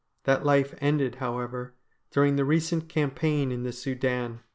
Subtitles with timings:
[0.23, 1.75] That life ended, however,
[2.09, 4.39] during the recent cam paign in the Soudan.